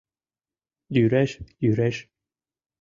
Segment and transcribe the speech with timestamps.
[0.95, 1.31] Йӱреш,
[1.63, 1.95] йӱреш...